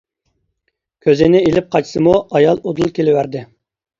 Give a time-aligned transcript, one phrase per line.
[1.07, 3.45] كۆزىنى ئېلىپ قاچسىمۇ ئايال ئۇدۇل كېلىۋەردى.